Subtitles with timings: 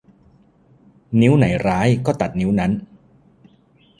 [1.21, 2.71] นิ้วไหนร้ายก็ตัดนิ้วนั้น